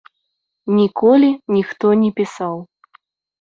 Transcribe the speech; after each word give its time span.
Ніколі 0.77 1.29
ніхто 1.57 1.93
не 2.05 2.11
пісаў. 2.21 2.59